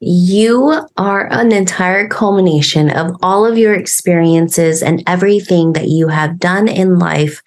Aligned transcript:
You 0.00 0.86
are 0.96 1.26
an 1.32 1.50
entire 1.50 2.08
culmination 2.08 2.90
of 2.90 3.16
all 3.22 3.44
of 3.44 3.58
your 3.58 3.74
experiences 3.74 4.82
and 4.82 5.02
everything 5.06 5.72
that 5.72 5.88
you 5.88 6.08
have 6.08 6.38
done 6.38 6.68
in 6.68 6.98
life. 6.98 7.42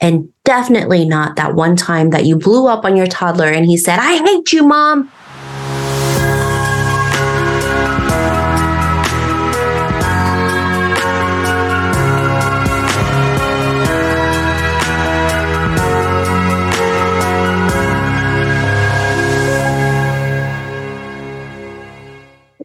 And 0.00 0.32
definitely 0.44 1.04
not 1.04 1.36
that 1.36 1.54
one 1.54 1.76
time 1.76 2.10
that 2.10 2.24
you 2.24 2.36
blew 2.36 2.66
up 2.66 2.84
on 2.84 2.96
your 2.96 3.06
toddler 3.06 3.48
and 3.48 3.66
he 3.66 3.76
said, 3.76 3.98
I 3.98 4.18
hate 4.18 4.52
you, 4.52 4.64
mom. 4.64 5.10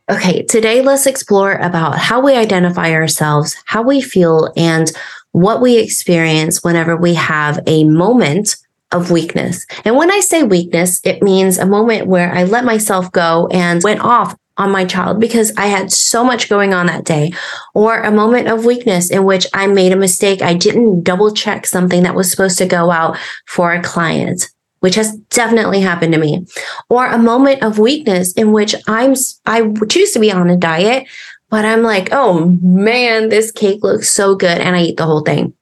Okay, 0.09 0.43
today 0.43 0.81
let's 0.81 1.05
explore 1.05 1.55
about 1.55 1.97
how 1.97 2.21
we 2.21 2.34
identify 2.34 2.93
ourselves, 2.93 3.57
how 3.65 3.81
we 3.81 3.99
feel, 3.99 4.53
and 4.55 4.89
what 5.34 5.59
we 5.59 5.77
experience 5.77 6.63
whenever 6.63 6.95
we 6.95 7.13
have 7.15 7.59
a 7.67 7.84
moment 7.84 8.55
of 8.93 9.12
weakness. 9.12 9.65
And 9.84 9.98
when 9.98 10.09
I 10.09 10.21
say 10.21 10.43
weakness, 10.43 11.01
it 11.03 11.21
means 11.21 11.57
a 11.57 11.65
moment 11.65 12.07
where 12.07 12.34
I 12.34 12.45
let 12.45 12.63
myself 12.63 13.12
go 13.12 13.49
and 13.51 13.84
went 13.84 13.99
off 13.99 14.34
on 14.55 14.71
my 14.71 14.85
child 14.85 15.20
because 15.20 15.53
I 15.57 15.65
had 15.65 15.91
so 15.91 16.23
much 16.23 16.48
going 16.48 16.73
on 16.73 16.85
that 16.85 17.03
day, 17.03 17.34
or 17.73 17.99
a 17.99 18.09
moment 18.09 18.48
of 18.48 18.63
weakness 18.63 19.12
in 19.12 19.26
which 19.26 19.45
I 19.53 19.67
made 19.67 19.91
a 19.91 19.98
mistake. 19.98 20.41
I 20.41 20.53
didn't 20.53 21.03
double 21.03 21.34
check 21.34 21.65
something 21.65 22.03
that 22.03 22.15
was 22.15 22.31
supposed 22.31 22.57
to 22.59 22.65
go 22.65 22.91
out 22.91 23.17
for 23.45 23.73
a 23.73 23.84
client 23.84 24.49
which 24.80 24.95
has 24.95 25.16
definitely 25.30 25.81
happened 25.81 26.13
to 26.13 26.20
me, 26.20 26.45
or 26.90 27.08
a 27.08 27.18
moment 27.18 27.63
of 27.63 27.80
weakness 27.80 28.34
in 28.34 28.52
which 28.52 28.76
I'm 28.88 29.16
I 29.45 29.72
choose 29.90 30.12
to 30.12 30.20
be 30.20 30.31
on 30.31 30.49
a 30.49 30.58
diet, 30.58 31.08
but 31.49 31.66
I'm 31.66 31.84
like, 31.84 32.09
"Oh 32.12 32.58
man, 32.62 33.29
this 33.29 33.51
cake 33.51 33.84
looks 33.84 34.10
so 34.10 34.35
good," 34.35 34.60
and 34.60 34.76
I 34.76 34.84
eat 34.84 34.98
the 34.98 35.05
whole 35.05 35.21
thing. 35.21 35.54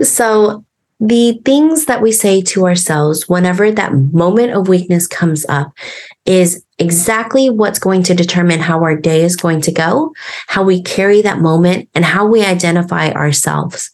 So, 0.00 0.64
the 1.00 1.40
things 1.44 1.86
that 1.86 2.02
we 2.02 2.12
say 2.12 2.42
to 2.42 2.66
ourselves 2.66 3.28
whenever 3.28 3.72
that 3.72 3.94
moment 3.94 4.52
of 4.52 4.68
weakness 4.68 5.06
comes 5.06 5.46
up 5.48 5.72
is 6.26 6.62
exactly 6.78 7.48
what's 7.48 7.78
going 7.78 8.02
to 8.02 8.14
determine 8.14 8.60
how 8.60 8.82
our 8.82 8.94
day 8.94 9.24
is 9.24 9.34
going 9.34 9.62
to 9.62 9.72
go, 9.72 10.12
how 10.46 10.62
we 10.62 10.82
carry 10.82 11.22
that 11.22 11.40
moment, 11.40 11.88
and 11.94 12.04
how 12.04 12.26
we 12.26 12.44
identify 12.44 13.10
ourselves. 13.10 13.90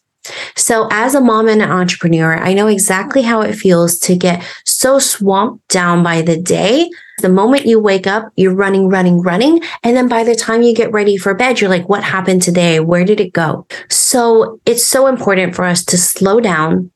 So, 0.55 0.87
as 0.91 1.15
a 1.15 1.21
mom 1.21 1.47
and 1.47 1.61
an 1.61 1.71
entrepreneur, 1.71 2.37
I 2.37 2.53
know 2.53 2.67
exactly 2.67 3.21
how 3.21 3.41
it 3.41 3.55
feels 3.55 3.97
to 3.99 4.15
get 4.15 4.43
so 4.65 4.99
swamped 4.99 5.67
down 5.69 6.03
by 6.03 6.21
the 6.21 6.37
day. 6.37 6.89
The 7.19 7.29
moment 7.29 7.65
you 7.65 7.79
wake 7.79 8.05
up, 8.05 8.31
you're 8.35 8.53
running, 8.53 8.89
running, 8.89 9.21
running. 9.21 9.61
And 9.83 9.97
then 9.97 10.07
by 10.07 10.23
the 10.23 10.35
time 10.35 10.61
you 10.61 10.75
get 10.75 10.91
ready 10.91 11.17
for 11.17 11.33
bed, 11.33 11.59
you're 11.59 11.69
like, 11.69 11.89
what 11.89 12.03
happened 12.03 12.43
today? 12.43 12.79
Where 12.79 13.05
did 13.05 13.19
it 13.19 13.33
go? 13.33 13.65
So, 13.89 14.59
it's 14.65 14.85
so 14.85 15.07
important 15.07 15.55
for 15.55 15.65
us 15.65 15.83
to 15.85 15.97
slow 15.97 16.39
down 16.39 16.91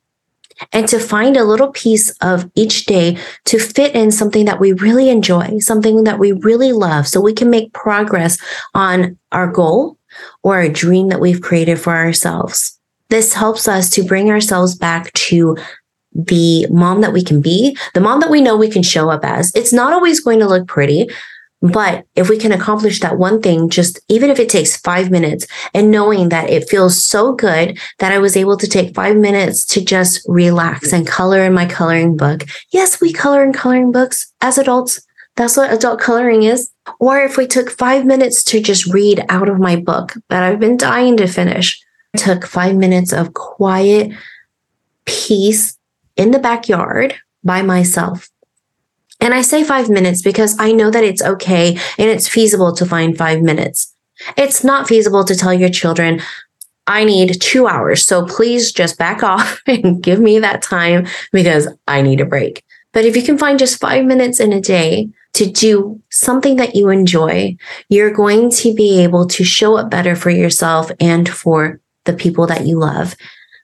and 0.72 0.88
to 0.88 1.00
find 1.00 1.38
a 1.38 1.44
little 1.44 1.72
piece 1.72 2.12
of 2.22 2.50
each 2.56 2.86
day 2.86 3.18
to 3.46 3.60
fit 3.60 3.96
in 3.96 4.12
something 4.12 4.46
that 4.46 4.60
we 4.60 4.74
really 4.74 5.10
enjoy, 5.10 5.60
something 5.60 6.04
that 6.04 6.20
we 6.20 6.32
really 6.32 6.72
love, 6.72 7.08
so 7.08 7.20
we 7.20 7.34
can 7.34 7.50
make 7.50 7.74
progress 7.74 8.38
on 8.74 9.18
our 9.32 9.48
goal 9.48 9.98
or 10.44 10.60
a 10.60 10.70
dream 10.70 11.10
that 11.10 11.20
we've 11.20 11.42
created 11.42 11.80
for 11.80 11.96
ourselves. 11.96 12.78
This 13.12 13.34
helps 13.34 13.68
us 13.68 13.90
to 13.92 14.04
bring 14.04 14.32
ourselves 14.32 14.74
back 14.74 15.12
to 15.14 15.58
the 16.14 16.66
mom 16.68 17.02
that 17.02 17.12
we 17.12 17.22
can 17.22 17.42
be, 17.42 17.78
the 17.94 18.00
mom 18.00 18.22
that 18.22 18.32
we 18.32 18.42
know 18.42 18.56
we 18.56 18.70
can 18.70 18.84
show 18.84 19.10
up 19.10 19.26
as. 19.26 19.54
It's 19.54 19.74
not 19.74 19.92
always 19.92 20.22
going 20.22 20.40
to 20.40 20.48
look 20.48 20.66
pretty, 20.66 21.10
but 21.62 22.06
if 22.16 22.30
we 22.30 22.38
can 22.38 22.54
accomplish 22.54 23.02
that 23.02 23.18
one 23.18 23.42
thing, 23.42 23.70
just 23.70 24.00
even 24.08 24.30
if 24.30 24.40
it 24.40 24.48
takes 24.48 24.78
five 24.78 25.12
minutes 25.12 25.46
and 25.74 25.92
knowing 25.92 26.30
that 26.30 26.50
it 26.50 26.70
feels 26.70 27.04
so 27.04 27.34
good 27.34 27.78
that 28.00 28.14
I 28.14 28.18
was 28.18 28.38
able 28.38 28.56
to 28.56 28.68
take 28.68 28.96
five 28.96 29.18
minutes 29.18 29.66
to 29.66 29.84
just 29.84 30.26
relax 30.28 30.94
and 30.94 31.06
color 31.06 31.44
in 31.44 31.54
my 31.54 31.66
coloring 31.66 32.16
book. 32.16 32.46
Yes, 32.72 33.02
we 33.02 33.12
color 33.12 33.44
in 33.44 33.52
coloring 33.52 33.92
books 33.92 34.34
as 34.40 34.58
adults. 34.58 35.06
That's 35.36 35.58
what 35.58 35.74
adult 35.74 36.00
coloring 36.00 36.44
is. 36.44 36.72
Or 37.00 37.20
if 37.20 37.36
we 37.36 37.46
took 37.46 37.70
five 37.70 38.06
minutes 38.06 38.42
to 38.46 38.62
just 38.62 38.88
read 38.88 39.26
out 39.28 39.50
of 39.50 39.60
my 39.60 39.76
book 39.76 40.14
that 40.30 40.44
I've 40.44 40.62
been 40.62 40.78
dying 40.78 41.18
to 41.18 41.28
finish 41.28 41.78
took 42.18 42.46
five 42.46 42.76
minutes 42.76 43.14
of 43.14 43.34
quiet 43.34 44.12
peace 45.06 45.78
in 46.18 46.32
the 46.32 46.40
backyard 46.40 47.16
by 47.44 47.62
myself. 47.62 48.30
And 49.20 49.34
I 49.34 49.42
say 49.42 49.64
five 49.64 49.90
minutes 49.90 50.22
because 50.22 50.56
I 50.60 50.72
know 50.72 50.90
that 50.90 51.04
it's 51.04 51.22
okay 51.22 51.78
and 51.98 52.10
it's 52.10 52.28
feasible 52.28 52.74
to 52.74 52.86
find 52.86 53.18
five 53.18 53.42
minutes. 53.42 53.96
It's 54.36 54.64
not 54.64 54.88
feasible 54.88 55.24
to 55.26 55.36
tell 55.36 55.54
your 55.54 55.70
children, 55.70 56.22
I 56.88 57.04
need 57.04 57.40
two 57.40 57.68
hours. 57.68 58.06
So 58.06 58.26
please 58.26 58.72
just 58.72 58.98
back 58.98 59.24
off 59.34 59.62
and 59.68 60.02
give 60.02 60.20
me 60.20 60.40
that 60.40 60.62
time 60.62 61.08
because 61.32 61.68
I 61.88 62.02
need 62.02 62.20
a 62.20 62.26
break. 62.26 62.64
But 62.94 63.06
if 63.06 63.16
you 63.16 63.24
can 63.24 63.38
find 63.38 63.58
just 63.58 63.80
five 63.80 64.06
minutes 64.06 64.40
in 64.40 64.52
a 64.52 64.60
day 64.60 65.10
to 65.34 65.50
do 65.50 66.02
something 66.10 66.58
that 66.58 66.76
you 66.76 66.90
enjoy, 66.90 67.56
you're 67.88 68.12
going 68.12 68.50
to 68.52 68.74
be 68.74 69.02
able 69.02 69.26
to 69.28 69.46
show 69.46 69.78
up 69.78 69.90
better 69.90 70.16
for 70.16 70.30
yourself 70.30 70.92
and 71.00 71.30
for 71.30 71.80
the 72.06 72.14
people 72.14 72.48
that 72.48 72.66
you 72.66 72.78
love. 72.78 73.16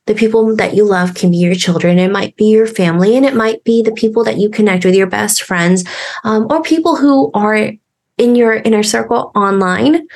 The 0.06 0.16
people 0.16 0.56
that 0.56 0.74
you 0.74 0.86
love 0.86 1.16
can 1.16 1.32
be 1.32 1.38
your 1.38 1.56
children. 1.56 2.00
It 2.00 2.12
might 2.12 2.36
be 2.38 2.46
your 2.46 2.68
family 2.68 3.18
and 3.18 3.26
it 3.26 3.36
might 3.36 3.64
be 3.66 3.82
the 3.82 3.92
people 3.92 4.24
that 4.24 4.38
you 4.38 4.50
connect 4.50 4.86
with, 4.86 4.96
your 4.96 5.08
best 5.08 5.44
friends, 5.44 5.84
um, 6.24 6.48
or 6.50 6.62
people 6.62 6.96
who 6.96 7.30
are 7.34 7.72
in 8.18 8.36
your 8.36 8.54
inner 8.54 8.84
circle 8.84 9.32
online, 9.36 10.08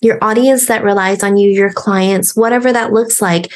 your 0.00 0.18
audience 0.22 0.66
that 0.66 0.84
relies 0.84 1.22
on 1.22 1.36
you, 1.36 1.50
your 1.50 1.72
clients, 1.72 2.36
whatever 2.36 2.72
that 2.72 2.92
looks 2.92 3.22
like. 3.22 3.52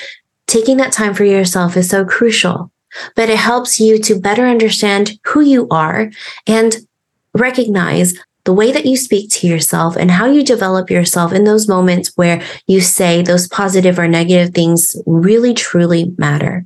Taking 0.47 0.77
that 0.79 0.93
time 0.93 1.15
for 1.15 1.25
yourself 1.25 1.77
is 1.77 1.89
so 1.89 2.05
crucial, 2.05 2.71
but 3.15 3.29
it 3.29 3.39
helps 3.39 3.79
you 3.79 3.99
to 3.99 4.19
better 4.19 4.47
understand 4.47 5.19
who 5.25 5.41
you 5.41 5.69
are 5.71 6.11
and 6.47 6.77
recognize 7.35 8.15
the 8.45 8.53
way 8.53 8.71
that 8.71 8.87
you 8.87 8.97
speak 8.97 9.31
to 9.31 9.47
yourself 9.47 9.97
and 9.97 10.11
how 10.11 10.27
you 10.27 10.45
develop 10.45 10.91
yourself 10.91 11.33
in 11.33 11.45
those 11.45 11.67
moments 11.67 12.13
where 12.17 12.43
you 12.67 12.81
say 12.81 13.23
those 13.23 13.49
positive 13.49 13.99
or 13.99 14.07
negative 14.07 14.55
things 14.55 14.95
really 15.07 15.55
truly 15.55 16.15
matter. 16.19 16.65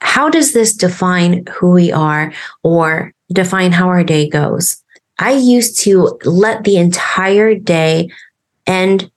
How 0.00 0.28
does 0.28 0.52
this 0.52 0.74
define 0.74 1.44
who 1.46 1.72
we 1.72 1.90
are 1.90 2.32
or 2.62 3.12
define 3.32 3.72
how 3.72 3.88
our 3.88 4.04
day 4.04 4.28
goes? 4.28 4.82
I 5.18 5.32
used 5.32 5.78
to 5.80 6.18
let 6.24 6.64
the 6.64 6.76
entire 6.76 7.54
day 7.54 8.10
end 8.66 9.10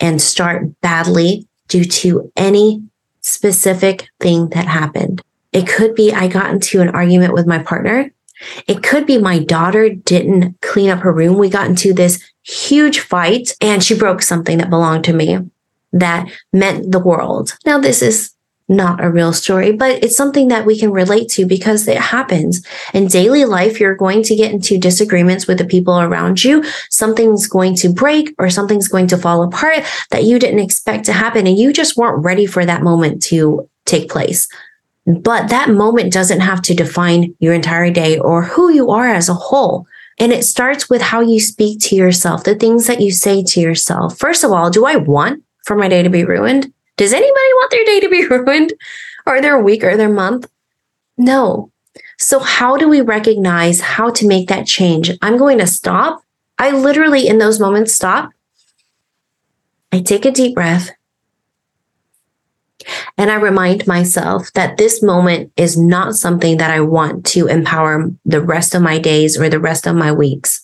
and 0.00 0.20
start 0.20 0.80
badly 0.80 1.46
due 1.68 1.84
to 1.84 2.32
any 2.36 2.82
specific 3.20 4.08
thing 4.20 4.48
that 4.50 4.66
happened. 4.66 5.22
It 5.52 5.68
could 5.68 5.94
be 5.94 6.12
I 6.12 6.26
got 6.26 6.50
into 6.50 6.80
an 6.80 6.88
argument 6.88 7.32
with 7.32 7.46
my 7.46 7.60
partner 7.62 8.12
it 8.66 8.82
could 8.82 9.06
be 9.06 9.18
my 9.18 9.38
daughter 9.38 9.88
didn't 9.90 10.60
clean 10.60 10.90
up 10.90 11.00
her 11.00 11.12
room. 11.12 11.36
We 11.36 11.48
got 11.48 11.68
into 11.68 11.92
this 11.92 12.22
huge 12.42 13.00
fight 13.00 13.56
and 13.60 13.82
she 13.82 13.96
broke 13.96 14.22
something 14.22 14.58
that 14.58 14.70
belonged 14.70 15.04
to 15.04 15.12
me 15.12 15.38
that 15.92 16.28
meant 16.52 16.92
the 16.92 16.98
world. 16.98 17.56
Now, 17.64 17.78
this 17.78 18.02
is 18.02 18.34
not 18.68 19.02
a 19.04 19.10
real 19.10 19.32
story, 19.32 19.72
but 19.72 20.02
it's 20.02 20.16
something 20.16 20.48
that 20.48 20.64
we 20.64 20.78
can 20.78 20.90
relate 20.90 21.28
to 21.28 21.44
because 21.44 21.86
it 21.86 21.98
happens 21.98 22.66
in 22.94 23.06
daily 23.06 23.44
life. 23.44 23.78
You're 23.78 23.94
going 23.94 24.22
to 24.22 24.36
get 24.36 24.52
into 24.52 24.78
disagreements 24.78 25.46
with 25.46 25.58
the 25.58 25.66
people 25.66 26.00
around 26.00 26.42
you. 26.42 26.64
Something's 26.88 27.46
going 27.46 27.76
to 27.76 27.92
break 27.92 28.34
or 28.38 28.48
something's 28.48 28.88
going 28.88 29.06
to 29.08 29.18
fall 29.18 29.42
apart 29.42 29.84
that 30.10 30.24
you 30.24 30.38
didn't 30.38 30.60
expect 30.60 31.04
to 31.06 31.12
happen. 31.12 31.46
And 31.46 31.58
you 31.58 31.72
just 31.72 31.96
weren't 31.96 32.24
ready 32.24 32.46
for 32.46 32.64
that 32.64 32.82
moment 32.82 33.22
to 33.24 33.68
take 33.84 34.08
place. 34.08 34.48
But 35.06 35.48
that 35.48 35.68
moment 35.68 36.12
doesn't 36.12 36.40
have 36.40 36.62
to 36.62 36.74
define 36.74 37.34
your 37.38 37.52
entire 37.52 37.90
day 37.90 38.18
or 38.18 38.42
who 38.42 38.70
you 38.70 38.90
are 38.90 39.06
as 39.06 39.28
a 39.28 39.34
whole. 39.34 39.86
And 40.18 40.32
it 40.32 40.44
starts 40.44 40.88
with 40.88 41.02
how 41.02 41.20
you 41.20 41.40
speak 41.40 41.80
to 41.82 41.96
yourself, 41.96 42.44
the 42.44 42.54
things 42.54 42.86
that 42.86 43.00
you 43.00 43.10
say 43.10 43.42
to 43.42 43.60
yourself. 43.60 44.18
First 44.18 44.44
of 44.44 44.52
all, 44.52 44.70
do 44.70 44.86
I 44.86 44.96
want 44.96 45.42
for 45.64 45.76
my 45.76 45.88
day 45.88 46.02
to 46.02 46.08
be 46.08 46.24
ruined? 46.24 46.72
Does 46.96 47.12
anybody 47.12 47.32
want 47.32 47.70
their 47.70 47.84
day 47.84 48.00
to 48.00 48.08
be 48.08 48.26
ruined 48.30 48.72
or 49.26 49.40
their 49.40 49.58
week 49.58 49.84
or 49.84 49.96
their 49.96 50.08
month? 50.08 50.48
No. 51.18 51.70
So, 52.18 52.38
how 52.38 52.76
do 52.76 52.88
we 52.88 53.00
recognize 53.00 53.80
how 53.80 54.10
to 54.10 54.26
make 54.26 54.48
that 54.48 54.66
change? 54.66 55.10
I'm 55.20 55.36
going 55.36 55.58
to 55.58 55.66
stop. 55.66 56.22
I 56.58 56.70
literally, 56.70 57.26
in 57.26 57.38
those 57.38 57.60
moments, 57.60 57.92
stop. 57.92 58.30
I 59.92 60.00
take 60.00 60.24
a 60.24 60.30
deep 60.30 60.54
breath 60.54 60.90
and 63.24 63.30
I 63.30 63.36
remind 63.36 63.86
myself 63.86 64.52
that 64.52 64.76
this 64.76 65.02
moment 65.02 65.50
is 65.56 65.78
not 65.78 66.14
something 66.14 66.58
that 66.58 66.70
I 66.70 66.82
want 66.82 67.24
to 67.28 67.46
empower 67.46 68.10
the 68.26 68.42
rest 68.42 68.74
of 68.74 68.82
my 68.82 68.98
days 68.98 69.40
or 69.40 69.48
the 69.48 69.58
rest 69.58 69.86
of 69.86 69.96
my 69.96 70.12
weeks. 70.12 70.60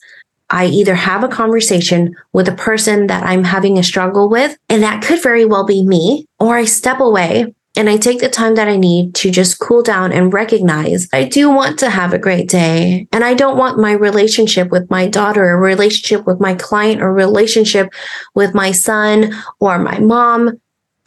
I 0.50 0.66
either 0.66 0.94
have 0.94 1.24
a 1.24 1.28
conversation 1.28 2.14
with 2.34 2.48
a 2.48 2.54
person 2.54 3.06
that 3.06 3.24
I'm 3.24 3.44
having 3.44 3.78
a 3.78 3.82
struggle 3.82 4.28
with, 4.28 4.58
and 4.68 4.82
that 4.82 5.02
could 5.02 5.22
very 5.22 5.46
well 5.46 5.64
be 5.64 5.82
me, 5.82 6.26
or 6.38 6.58
I 6.58 6.66
step 6.66 7.00
away 7.00 7.54
And 7.76 7.88
I 7.88 7.96
take 7.96 8.18
the 8.18 8.28
time 8.28 8.56
that 8.56 8.68
I 8.68 8.76
need 8.76 9.14
to 9.16 9.30
just 9.30 9.60
cool 9.60 9.82
down 9.82 10.12
and 10.12 10.32
recognize 10.32 11.08
I 11.12 11.24
do 11.24 11.48
want 11.48 11.78
to 11.78 11.90
have 11.90 12.12
a 12.12 12.18
great 12.18 12.48
day. 12.48 13.06
And 13.12 13.22
I 13.22 13.34
don't 13.34 13.56
want 13.56 13.78
my 13.78 13.92
relationship 13.92 14.70
with 14.70 14.90
my 14.90 15.06
daughter, 15.06 15.48
a 15.50 15.56
relationship 15.56 16.26
with 16.26 16.40
my 16.40 16.54
client, 16.54 17.00
or 17.00 17.12
relationship 17.12 17.92
with 18.34 18.54
my 18.54 18.72
son 18.72 19.32
or 19.60 19.78
my 19.78 19.98
mom 20.00 20.60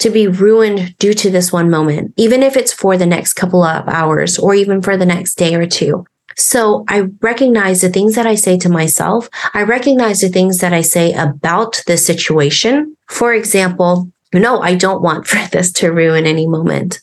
to 0.04 0.10
be 0.10 0.28
ruined 0.28 0.98
due 0.98 1.14
to 1.14 1.30
this 1.30 1.52
one 1.52 1.70
moment, 1.70 2.14
even 2.18 2.44
if 2.44 2.58
it's 2.58 2.74
for 2.74 2.98
the 2.98 3.06
next 3.06 3.34
couple 3.34 3.64
of 3.64 3.88
hours 3.88 4.38
or 4.38 4.54
even 4.54 4.82
for 4.82 4.98
the 4.98 5.06
next 5.06 5.36
day 5.36 5.56
or 5.56 5.66
two. 5.66 6.06
So 6.36 6.84
I 6.90 7.08
recognize 7.22 7.80
the 7.80 7.90
things 7.90 8.16
that 8.16 8.28
I 8.28 8.36
say 8.36 8.58
to 8.60 8.70
myself. 8.70 9.30
I 9.54 9.64
recognize 9.64 10.20
the 10.20 10.28
things 10.28 10.60
that 10.60 10.74
I 10.74 10.82
say 10.82 11.14
about 11.14 11.82
the 11.88 11.96
situation. 11.96 12.98
For 13.08 13.34
example, 13.34 14.12
no, 14.34 14.60
I 14.60 14.76
don't 14.76 15.02
want 15.02 15.26
for 15.32 15.48
this 15.50 15.72
to 15.74 15.94
ruin 15.94 16.26
any 16.26 16.48
moment. 16.48 17.00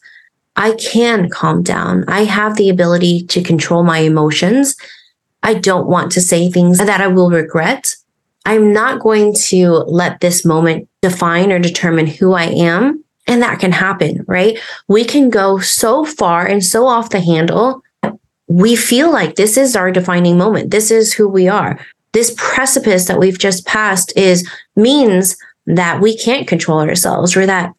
I 0.56 0.72
can 0.72 1.30
calm 1.30 1.62
down. 1.62 2.04
I 2.06 2.24
have 2.24 2.56
the 2.56 2.68
ability 2.68 3.24
to 3.28 3.42
control 3.42 3.82
my 3.82 4.00
emotions. 4.00 4.76
I 5.42 5.54
don't 5.54 5.88
want 5.88 6.12
to 6.12 6.20
say 6.20 6.50
things 6.50 6.76
that 6.76 7.00
I 7.00 7.06
will 7.06 7.30
regret. 7.30 7.96
I'm 8.44 8.74
not 8.74 9.00
going 9.00 9.32
to 9.48 9.70
let 9.70 10.20
this 10.20 10.44
moment 10.44 10.89
define 11.02 11.52
or 11.52 11.58
determine 11.58 12.06
who 12.06 12.32
I 12.32 12.44
am. 12.44 13.04
And 13.26 13.42
that 13.42 13.60
can 13.60 13.72
happen, 13.72 14.24
right? 14.26 14.58
We 14.88 15.04
can 15.04 15.30
go 15.30 15.58
so 15.58 16.04
far 16.04 16.46
and 16.46 16.64
so 16.64 16.86
off 16.86 17.10
the 17.10 17.20
handle. 17.20 17.82
We 18.48 18.74
feel 18.74 19.12
like 19.12 19.36
this 19.36 19.56
is 19.56 19.76
our 19.76 19.92
defining 19.92 20.36
moment. 20.36 20.70
This 20.70 20.90
is 20.90 21.12
who 21.12 21.28
we 21.28 21.46
are. 21.46 21.78
This 22.12 22.34
precipice 22.36 23.06
that 23.06 23.20
we've 23.20 23.38
just 23.38 23.66
passed 23.66 24.12
is 24.16 24.48
means 24.74 25.36
that 25.66 26.00
we 26.00 26.16
can't 26.16 26.48
control 26.48 26.80
ourselves 26.80 27.36
or 27.36 27.46
that 27.46 27.72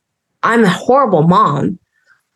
I'm 0.43 0.63
a 0.63 0.69
horrible 0.69 1.23
mom 1.23 1.79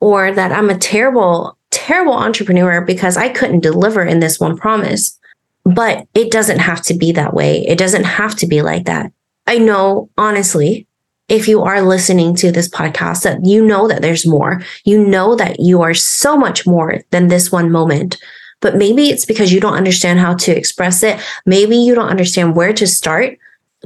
or 0.01 0.31
that 0.33 0.51
I'm 0.51 0.69
a 0.69 0.77
terrible, 0.77 1.57
terrible 1.71 2.13
entrepreneur 2.13 2.81
because 2.81 3.15
I 3.15 3.29
couldn't 3.29 3.61
deliver 3.61 4.03
in 4.03 4.19
this 4.19 4.39
one 4.39 4.57
promise. 4.57 5.17
But 5.63 6.07
it 6.13 6.31
doesn't 6.31 6.59
have 6.59 6.81
to 6.83 6.93
be 6.93 7.11
that 7.13 7.33
way. 7.33 7.65
It 7.65 7.77
doesn't 7.77 8.03
have 8.03 8.35
to 8.35 8.47
be 8.47 8.61
like 8.61 8.85
that. 8.85 9.11
I 9.47 9.57
know, 9.57 10.09
honestly, 10.17 10.87
if 11.27 11.47
you 11.47 11.63
are 11.63 11.81
listening 11.81 12.35
to 12.35 12.51
this 12.51 12.69
podcast, 12.69 13.23
that 13.23 13.43
you 13.45 13.65
know 13.65 13.87
that 13.87 14.01
there's 14.01 14.25
more. 14.25 14.61
You 14.83 15.05
know 15.05 15.35
that 15.35 15.59
you 15.59 15.81
are 15.81 15.93
so 15.93 16.37
much 16.37 16.67
more 16.67 17.01
than 17.11 17.27
this 17.27 17.51
one 17.51 17.71
moment. 17.71 18.17
But 18.61 18.75
maybe 18.75 19.09
it's 19.09 19.25
because 19.25 19.51
you 19.51 19.59
don't 19.59 19.75
understand 19.75 20.19
how 20.19 20.35
to 20.35 20.55
express 20.55 21.03
it. 21.03 21.19
Maybe 21.45 21.75
you 21.75 21.95
don't 21.95 22.09
understand 22.09 22.55
where 22.55 22.73
to 22.73 22.87
start 22.87 23.37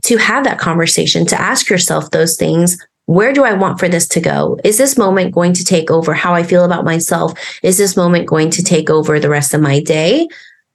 to 0.03 0.17
have 0.17 0.43
that 0.43 0.59
conversation, 0.59 1.25
to 1.27 1.41
ask 1.41 1.69
yourself 1.69 2.11
those 2.11 2.37
things. 2.37 2.77
Where 3.05 3.33
do 3.33 3.43
I 3.43 3.53
want 3.53 3.79
for 3.79 3.89
this 3.89 4.07
to 4.09 4.21
go? 4.21 4.59
Is 4.63 4.77
this 4.77 4.97
moment 4.97 5.33
going 5.33 5.53
to 5.53 5.63
take 5.63 5.89
over 5.89 6.13
how 6.13 6.33
I 6.33 6.43
feel 6.43 6.63
about 6.63 6.85
myself? 6.85 7.33
Is 7.63 7.77
this 7.77 7.97
moment 7.97 8.27
going 8.27 8.51
to 8.51 8.63
take 8.63 8.89
over 8.89 9.19
the 9.19 9.29
rest 9.29 9.53
of 9.53 9.61
my 9.61 9.79
day 9.81 10.27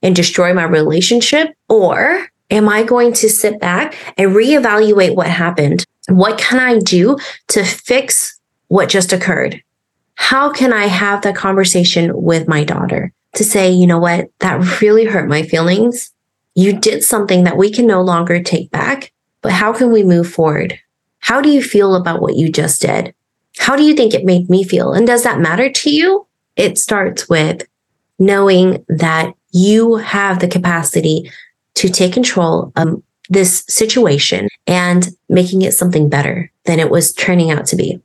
and 0.02 0.16
destroy 0.16 0.52
my 0.52 0.64
relationship? 0.64 1.54
Or 1.68 2.26
am 2.50 2.68
I 2.68 2.82
going 2.82 3.12
to 3.14 3.28
sit 3.28 3.60
back 3.60 3.96
and 4.16 4.34
reevaluate 4.34 5.14
what 5.14 5.28
happened? 5.28 5.84
What 6.08 6.38
can 6.38 6.58
I 6.58 6.78
do 6.78 7.16
to 7.48 7.64
fix 7.64 8.38
what 8.68 8.88
just 8.88 9.12
occurred? 9.12 9.62
How 10.16 10.52
can 10.52 10.72
I 10.72 10.86
have 10.86 11.22
that 11.22 11.36
conversation 11.36 12.10
with 12.14 12.46
my 12.46 12.64
daughter 12.64 13.12
to 13.34 13.44
say, 13.44 13.70
you 13.70 13.86
know 13.86 13.98
what, 13.98 14.30
that 14.40 14.80
really 14.80 15.04
hurt 15.04 15.28
my 15.28 15.42
feelings? 15.42 16.12
You 16.54 16.78
did 16.78 17.02
something 17.02 17.44
that 17.44 17.56
we 17.56 17.70
can 17.70 17.86
no 17.86 18.00
longer 18.00 18.42
take 18.42 18.70
back, 18.70 19.12
but 19.42 19.52
how 19.52 19.72
can 19.72 19.90
we 19.90 20.04
move 20.04 20.28
forward? 20.28 20.78
How 21.18 21.40
do 21.40 21.50
you 21.50 21.62
feel 21.62 21.94
about 21.94 22.20
what 22.20 22.36
you 22.36 22.50
just 22.50 22.82
did? 22.82 23.14
How 23.58 23.76
do 23.76 23.82
you 23.82 23.94
think 23.94 24.14
it 24.14 24.24
made 24.24 24.50
me 24.50 24.62
feel? 24.62 24.92
And 24.92 25.06
does 25.06 25.24
that 25.24 25.40
matter 25.40 25.70
to 25.70 25.90
you? 25.90 26.26
It 26.56 26.78
starts 26.78 27.28
with 27.28 27.66
knowing 28.18 28.84
that 28.88 29.32
you 29.50 29.96
have 29.96 30.38
the 30.38 30.48
capacity 30.48 31.30
to 31.76 31.88
take 31.88 32.12
control 32.12 32.72
of 32.76 33.02
this 33.28 33.64
situation 33.68 34.48
and 34.66 35.08
making 35.28 35.62
it 35.62 35.72
something 35.72 36.08
better 36.08 36.50
than 36.64 36.78
it 36.78 36.90
was 36.90 37.12
turning 37.12 37.50
out 37.50 37.66
to 37.66 37.76
be. 37.76 38.00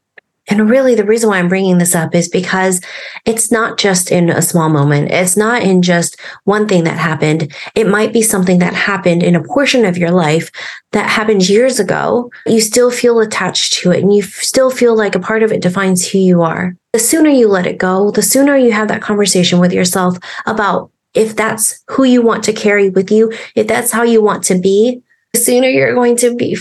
And 0.50 0.68
really, 0.68 0.96
the 0.96 1.06
reason 1.06 1.30
why 1.30 1.38
I'm 1.38 1.48
bringing 1.48 1.78
this 1.78 1.94
up 1.94 2.16
is 2.16 2.28
because 2.28 2.82
it's 3.26 3.52
not 3.52 3.78
just 3.78 4.12
in 4.12 4.32
a 4.32 4.42
small 4.42 4.68
moment. 4.68 5.12
It's 5.12 5.38
not 5.38 5.62
in 5.62 5.84
just 5.84 6.20
one 6.46 6.68
thing 6.68 6.86
that 6.86 6.98
happened. 6.98 7.54
It 7.76 7.88
might 7.88 8.12
be 8.12 8.24
something 8.24 8.58
that 8.60 8.74
happened 8.74 9.22
in 9.22 9.36
a 9.36 9.44
portion 9.44 9.86
of 9.86 9.98
your 9.98 10.10
life 10.10 10.50
that 10.92 11.08
happened 11.08 11.48
years 11.48 11.80
ago. 11.80 12.32
You 12.48 12.62
still 12.62 12.90
feel 12.90 13.20
attached 13.20 13.74
to 13.74 13.92
it 13.92 14.02
and 14.02 14.14
you 14.14 14.24
still 14.24 14.72
feel 14.72 14.96
like 14.96 15.14
a 15.14 15.20
part 15.20 15.44
of 15.44 15.52
it 15.52 15.62
defines 15.62 16.08
who 16.08 16.18
you 16.18 16.42
are. 16.42 16.76
The 16.94 17.00
sooner 17.00 17.30
you 17.30 17.48
let 17.48 17.68
it 17.68 17.78
go, 17.78 18.10
the 18.10 18.24
sooner 18.24 18.58
you 18.58 18.72
have 18.72 18.88
that 18.88 19.04
conversation 19.04 19.60
with 19.60 19.72
yourself 19.72 20.18
about 20.48 20.90
if 21.20 21.36
that's 21.36 21.84
who 21.88 22.06
you 22.06 22.22
want 22.22 22.46
to 22.46 22.54
carry 22.54 22.90
with 22.90 23.12
you, 23.12 23.34
if 23.54 23.68
that's 23.68 23.92
how 23.92 24.04
you 24.04 24.24
want 24.24 24.42
to 24.46 24.58
be, 24.58 25.04
the 25.34 25.40
sooner 25.40 25.68
you're 25.68 25.94
going 25.94 26.16
to 26.18 26.34
be 26.36 26.58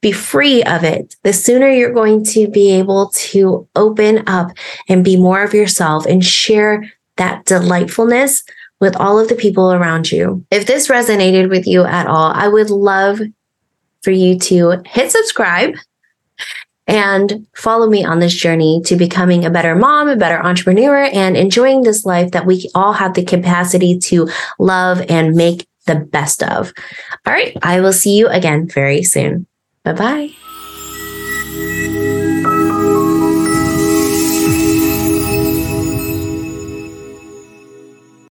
be 0.00 0.12
free 0.12 0.62
of 0.62 0.84
it, 0.84 1.16
the 1.24 1.32
sooner 1.32 1.68
you're 1.68 1.92
going 1.92 2.24
to 2.24 2.46
be 2.48 2.70
able 2.70 3.08
to 3.08 3.68
open 3.74 4.22
up 4.28 4.52
and 4.88 5.04
be 5.04 5.16
more 5.16 5.42
of 5.42 5.52
yourself 5.52 6.06
and 6.06 6.24
share 6.24 6.88
that 7.16 7.44
delightfulness 7.46 8.44
with 8.80 8.94
all 8.96 9.18
of 9.18 9.28
the 9.28 9.34
people 9.34 9.72
around 9.72 10.12
you. 10.12 10.46
If 10.52 10.66
this 10.66 10.86
resonated 10.86 11.50
with 11.50 11.66
you 11.66 11.84
at 11.84 12.06
all, 12.06 12.30
I 12.32 12.46
would 12.46 12.70
love 12.70 13.20
for 14.02 14.12
you 14.12 14.38
to 14.38 14.80
hit 14.86 15.10
subscribe 15.10 15.74
and 16.88 17.46
follow 17.54 17.88
me 17.88 18.04
on 18.04 18.18
this 18.18 18.34
journey 18.34 18.80
to 18.86 18.96
becoming 18.96 19.44
a 19.44 19.50
better 19.50 19.76
mom, 19.76 20.08
a 20.08 20.16
better 20.16 20.42
entrepreneur, 20.42 21.04
and 21.04 21.36
enjoying 21.36 21.82
this 21.82 22.04
life 22.04 22.32
that 22.32 22.46
we 22.46 22.68
all 22.74 22.94
have 22.94 23.14
the 23.14 23.24
capacity 23.24 23.98
to 23.98 24.28
love 24.58 25.04
and 25.08 25.36
make 25.36 25.68
the 25.86 25.96
best 25.96 26.42
of. 26.42 26.72
All 27.26 27.32
right. 27.32 27.56
I 27.62 27.80
will 27.80 27.92
see 27.92 28.16
you 28.16 28.28
again 28.28 28.66
very 28.68 29.02
soon. 29.02 29.46
Bye 29.84 29.92
bye. 29.92 30.47